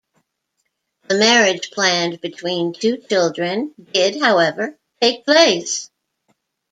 [1.09, 5.91] The marriage planned between their two children did, however, take place.